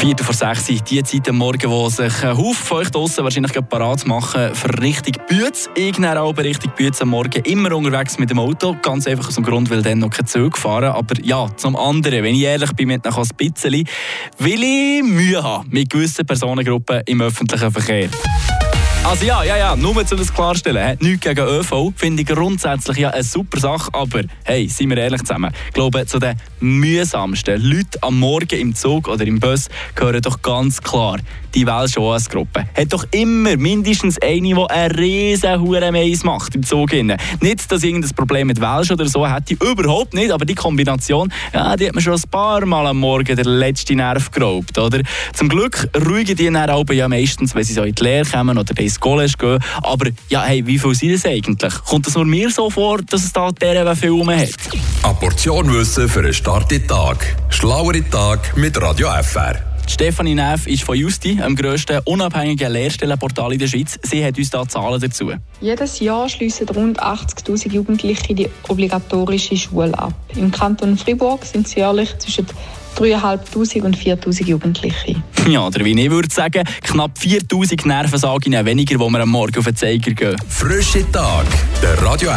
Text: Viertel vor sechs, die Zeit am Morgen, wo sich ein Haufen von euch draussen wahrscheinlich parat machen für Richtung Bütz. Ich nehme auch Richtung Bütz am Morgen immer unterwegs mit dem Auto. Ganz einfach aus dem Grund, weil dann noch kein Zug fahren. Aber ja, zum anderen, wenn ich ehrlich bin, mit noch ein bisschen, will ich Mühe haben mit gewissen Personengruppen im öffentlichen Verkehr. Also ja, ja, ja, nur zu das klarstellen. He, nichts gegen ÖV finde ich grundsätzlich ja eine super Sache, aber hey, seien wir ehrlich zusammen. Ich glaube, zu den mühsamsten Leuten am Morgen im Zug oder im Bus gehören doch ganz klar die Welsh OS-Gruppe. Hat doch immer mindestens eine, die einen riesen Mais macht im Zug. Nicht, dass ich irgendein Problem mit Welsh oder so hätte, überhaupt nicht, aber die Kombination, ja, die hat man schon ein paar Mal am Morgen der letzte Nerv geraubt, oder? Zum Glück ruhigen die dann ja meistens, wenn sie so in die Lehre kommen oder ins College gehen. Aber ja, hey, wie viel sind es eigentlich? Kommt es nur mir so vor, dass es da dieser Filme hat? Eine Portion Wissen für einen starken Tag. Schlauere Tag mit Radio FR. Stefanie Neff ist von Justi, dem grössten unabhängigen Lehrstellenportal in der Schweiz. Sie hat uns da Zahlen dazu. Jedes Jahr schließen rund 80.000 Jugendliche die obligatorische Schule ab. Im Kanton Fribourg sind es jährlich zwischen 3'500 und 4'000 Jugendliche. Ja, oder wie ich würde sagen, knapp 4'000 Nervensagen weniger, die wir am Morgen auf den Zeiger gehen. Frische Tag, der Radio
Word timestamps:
Viertel 0.00 0.24
vor 0.24 0.34
sechs, 0.34 0.64
die 0.64 1.02
Zeit 1.02 1.28
am 1.28 1.36
Morgen, 1.36 1.70
wo 1.70 1.86
sich 1.90 2.24
ein 2.24 2.34
Haufen 2.34 2.54
von 2.54 2.78
euch 2.78 2.90
draussen 2.90 3.22
wahrscheinlich 3.22 3.52
parat 3.68 4.06
machen 4.06 4.54
für 4.54 4.80
Richtung 4.80 5.12
Bütz. 5.28 5.68
Ich 5.74 5.98
nehme 5.98 6.18
auch 6.18 6.34
Richtung 6.38 6.72
Bütz 6.74 7.02
am 7.02 7.10
Morgen 7.10 7.42
immer 7.44 7.76
unterwegs 7.76 8.18
mit 8.18 8.30
dem 8.30 8.38
Auto. 8.38 8.74
Ganz 8.80 9.06
einfach 9.06 9.28
aus 9.28 9.34
dem 9.34 9.44
Grund, 9.44 9.68
weil 9.68 9.82
dann 9.82 9.98
noch 9.98 10.08
kein 10.08 10.24
Zug 10.24 10.56
fahren. 10.56 10.92
Aber 10.92 11.20
ja, 11.22 11.54
zum 11.54 11.76
anderen, 11.76 12.24
wenn 12.24 12.34
ich 12.34 12.44
ehrlich 12.44 12.72
bin, 12.72 12.88
mit 12.88 13.04
noch 13.04 13.18
ein 13.18 13.28
bisschen, 13.36 13.86
will 14.38 14.62
ich 14.62 15.02
Mühe 15.02 15.42
haben 15.42 15.68
mit 15.70 15.90
gewissen 15.90 16.24
Personengruppen 16.24 17.02
im 17.04 17.20
öffentlichen 17.20 17.70
Verkehr. 17.70 18.08
Also 19.02 19.24
ja, 19.24 19.42
ja, 19.42 19.56
ja, 19.56 19.76
nur 19.76 20.04
zu 20.04 20.14
das 20.14 20.32
klarstellen. 20.32 20.86
He, 20.86 21.08
nichts 21.08 21.26
gegen 21.26 21.40
ÖV 21.40 21.92
finde 21.96 22.20
ich 22.22 22.28
grundsätzlich 22.28 22.98
ja 22.98 23.08
eine 23.08 23.22
super 23.22 23.58
Sache, 23.58 23.88
aber 23.94 24.22
hey, 24.44 24.68
seien 24.68 24.90
wir 24.90 24.98
ehrlich 24.98 25.22
zusammen. 25.22 25.52
Ich 25.68 25.72
glaube, 25.72 26.04
zu 26.04 26.18
den 26.18 26.36
mühsamsten 26.60 27.60
Leuten 27.62 27.98
am 28.02 28.20
Morgen 28.20 28.60
im 28.60 28.74
Zug 28.74 29.08
oder 29.08 29.26
im 29.26 29.40
Bus 29.40 29.68
gehören 29.94 30.20
doch 30.20 30.42
ganz 30.42 30.82
klar 30.82 31.16
die 31.54 31.66
Welsh 31.66 31.96
OS-Gruppe. 31.96 32.66
Hat 32.76 32.92
doch 32.92 33.04
immer 33.10 33.56
mindestens 33.56 34.20
eine, 34.22 34.54
die 34.54 34.54
einen 34.54 34.94
riesen 34.94 35.92
Mais 35.92 36.22
macht 36.22 36.54
im 36.54 36.62
Zug. 36.62 36.92
Nicht, 36.92 37.72
dass 37.72 37.82
ich 37.82 37.88
irgendein 37.88 38.14
Problem 38.14 38.46
mit 38.46 38.60
Welsh 38.60 38.90
oder 38.90 39.06
so 39.06 39.26
hätte, 39.26 39.54
überhaupt 39.54 40.14
nicht, 40.14 40.30
aber 40.30 40.44
die 40.44 40.54
Kombination, 40.54 41.32
ja, 41.52 41.74
die 41.76 41.88
hat 41.88 41.94
man 41.94 42.02
schon 42.02 42.14
ein 42.14 42.30
paar 42.30 42.64
Mal 42.66 42.86
am 42.86 42.98
Morgen 42.98 43.34
der 43.34 43.44
letzte 43.44 43.96
Nerv 43.96 44.30
geraubt, 44.30 44.78
oder? 44.78 45.00
Zum 45.32 45.48
Glück 45.48 45.88
ruhigen 46.06 46.36
die 46.36 46.50
dann 46.50 46.86
ja 46.92 47.08
meistens, 47.08 47.54
wenn 47.54 47.64
sie 47.64 47.72
so 47.72 47.82
in 47.82 47.94
die 47.94 48.02
Lehre 48.02 48.28
kommen 48.30 48.58
oder 48.58 48.74
ins 48.90 49.00
College 49.00 49.34
gehen. 49.38 49.58
Aber 49.82 50.10
ja, 50.28 50.42
hey, 50.42 50.66
wie 50.66 50.78
viel 50.78 50.94
sind 50.94 51.12
es 51.12 51.24
eigentlich? 51.24 51.74
Kommt 51.84 52.06
es 52.06 52.14
nur 52.14 52.24
mir 52.24 52.50
so 52.50 52.68
vor, 52.70 52.98
dass 53.02 53.24
es 53.24 53.32
da 53.32 53.50
dieser 53.50 53.96
Filme 53.96 54.36
hat? 54.36 54.50
Eine 55.02 55.14
Portion 55.14 55.72
Wissen 55.72 56.08
für 56.08 56.20
einen 56.20 56.34
starken 56.34 56.86
Tag. 56.86 57.36
Schlauere 57.48 58.02
Tag 58.10 58.56
mit 58.56 58.80
Radio 58.80 59.08
FR. 59.22 59.60
Stefanie 59.86 60.36
Neff 60.36 60.68
ist 60.68 60.84
von 60.84 60.96
Justi, 60.96 61.34
dem 61.34 61.56
grössten 61.56 62.00
unabhängigen 62.04 62.72
Lehrstellenportal 62.72 63.52
in 63.52 63.58
der 63.58 63.66
Schweiz. 63.66 63.98
Sie 64.02 64.24
hat 64.24 64.38
uns 64.38 64.50
da 64.50 64.66
Zahlen 64.68 65.00
dazu. 65.00 65.32
Jedes 65.60 65.98
Jahr 65.98 66.28
schließen 66.28 66.68
rund 66.68 67.02
80.000 67.02 67.72
Jugendliche 67.72 68.34
die 68.34 68.48
obligatorische 68.68 69.56
Schule 69.56 69.98
ab. 69.98 70.12
Im 70.36 70.52
Kanton 70.52 70.96
Fribourg 70.96 71.44
sind 71.44 71.66
es 71.66 71.74
jährlich 71.74 72.16
zwischen 72.18 72.46
3'500 72.96 73.82
und 73.82 73.96
4'000 73.96 74.46
Jugendliche. 74.46 75.22
Ja, 75.48 75.66
oder 75.66 75.84
wie 75.84 75.98
ich 75.98 76.10
würde 76.10 76.32
sagen, 76.32 76.64
knapp 76.82 77.12
4'000 77.18 77.86
Nervensagen 77.88 78.52
weniger, 78.66 78.98
die 78.98 79.12
wir 79.12 79.20
am 79.20 79.30
Morgen 79.30 79.58
auf 79.58 79.64
den 79.64 79.74
Zeiger 79.74 80.12
gehen. 80.12 80.36
Frische 80.48 81.10
Tag, 81.10 81.46
der 81.82 82.00
Radio 82.02 82.28